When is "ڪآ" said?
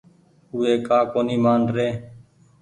0.87-0.99